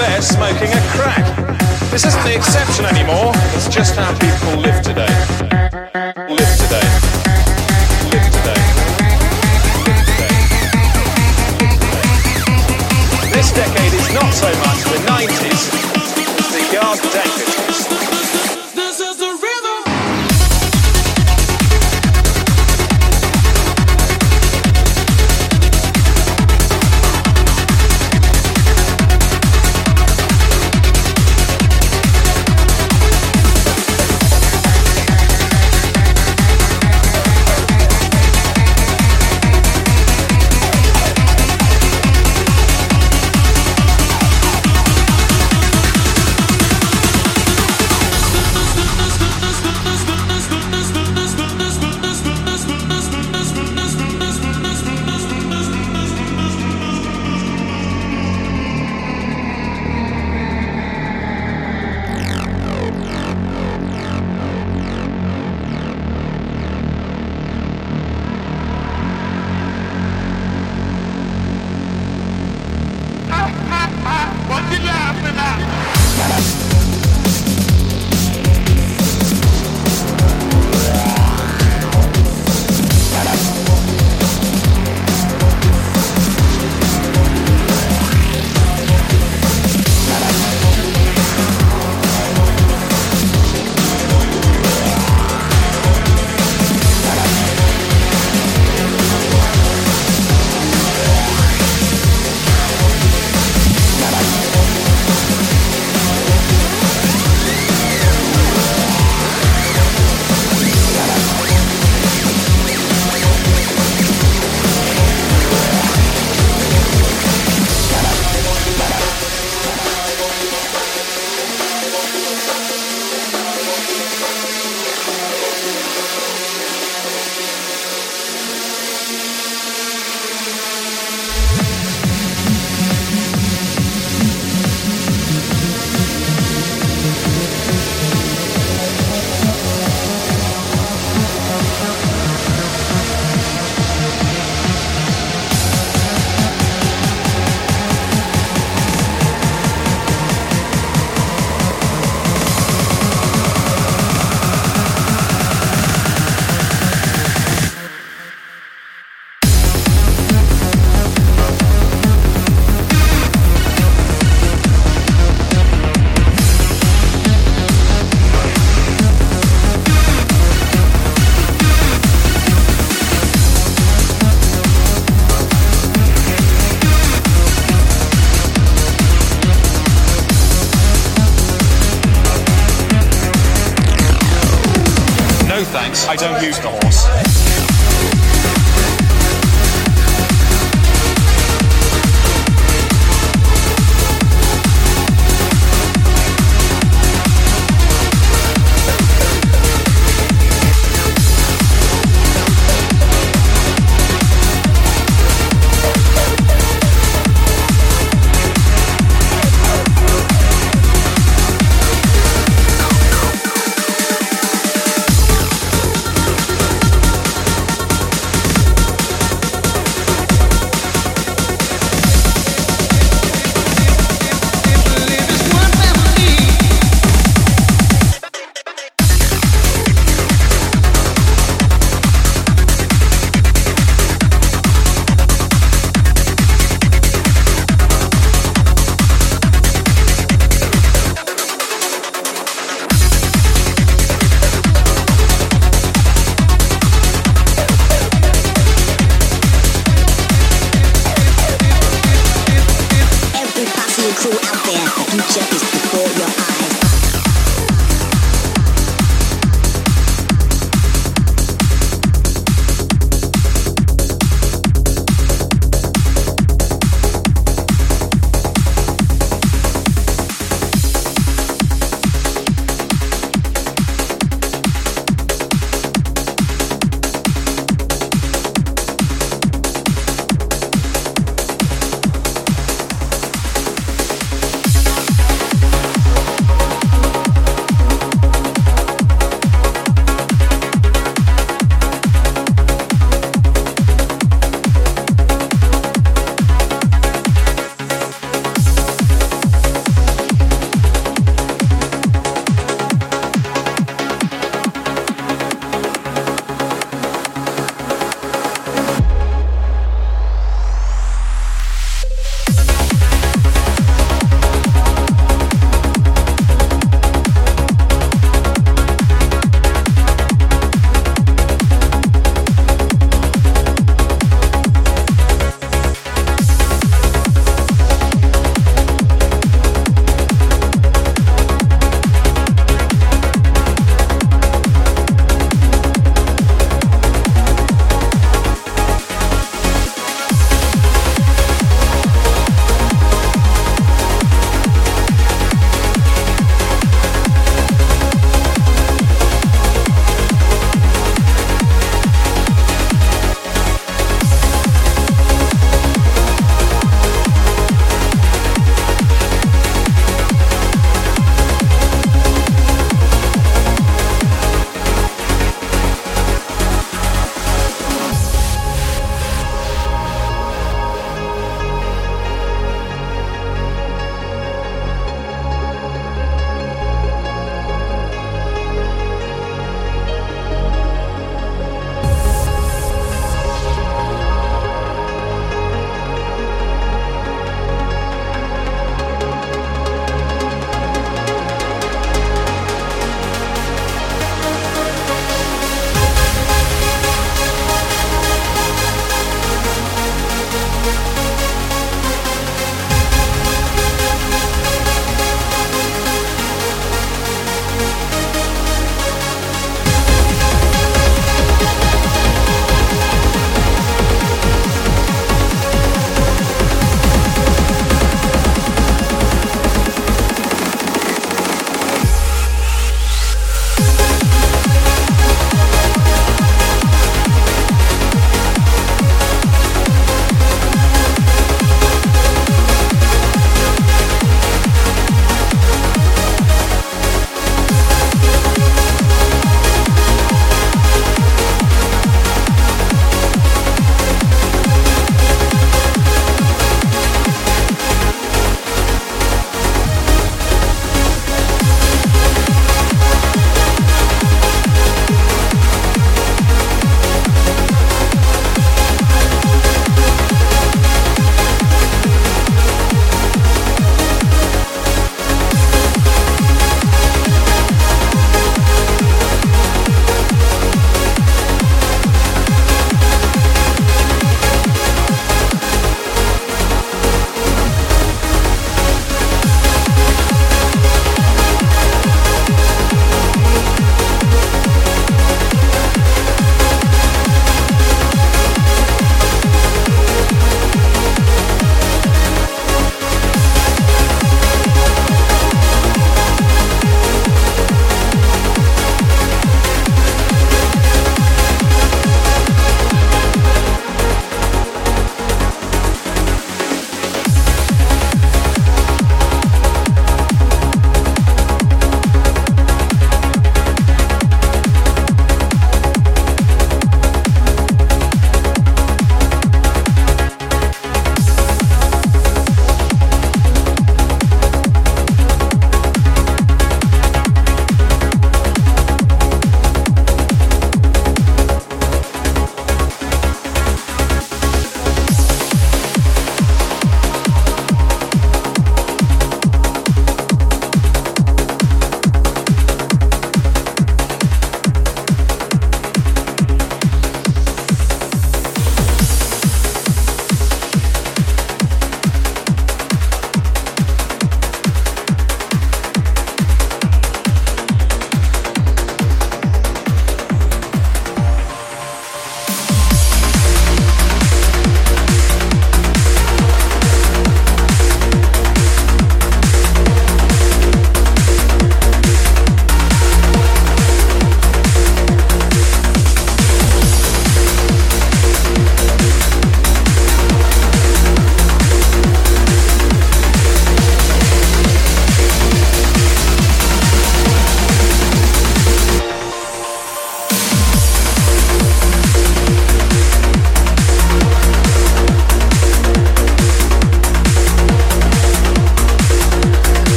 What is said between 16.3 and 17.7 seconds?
it's the yard decade.